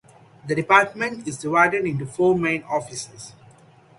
The 0.47 0.55
department 0.55 1.27
is 1.27 1.37
divided 1.37 1.85
into 1.85 2.07
four 2.07 2.35
main 2.35 2.63
offices. 2.63 3.35